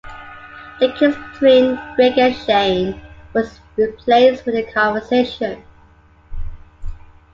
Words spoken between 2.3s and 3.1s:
Shane